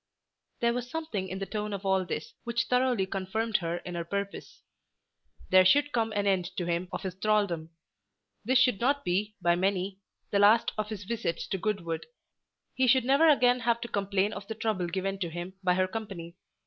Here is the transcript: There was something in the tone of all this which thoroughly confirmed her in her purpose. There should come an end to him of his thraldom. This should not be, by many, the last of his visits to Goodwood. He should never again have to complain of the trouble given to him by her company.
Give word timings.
There 0.61 0.73
was 0.73 0.89
something 0.89 1.27
in 1.27 1.37
the 1.37 1.45
tone 1.45 1.73
of 1.73 1.85
all 1.85 2.05
this 2.05 2.33
which 2.43 2.63
thoroughly 2.63 3.05
confirmed 3.05 3.57
her 3.57 3.77
in 3.77 3.93
her 3.93 4.03
purpose. 4.03 4.63
There 5.51 5.63
should 5.63 5.91
come 5.91 6.11
an 6.13 6.25
end 6.25 6.57
to 6.57 6.65
him 6.65 6.87
of 6.91 7.03
his 7.03 7.13
thraldom. 7.13 7.69
This 8.43 8.57
should 8.57 8.81
not 8.81 9.05
be, 9.05 9.35
by 9.43 9.53
many, 9.55 9.99
the 10.31 10.39
last 10.39 10.71
of 10.75 10.89
his 10.89 11.03
visits 11.03 11.45
to 11.49 11.59
Goodwood. 11.59 12.07
He 12.73 12.87
should 12.87 13.05
never 13.05 13.27
again 13.29 13.59
have 13.59 13.79
to 13.81 13.87
complain 13.87 14.33
of 14.33 14.47
the 14.47 14.55
trouble 14.55 14.87
given 14.87 15.19
to 15.19 15.29
him 15.29 15.59
by 15.63 15.75
her 15.75 15.87
company. 15.87 16.35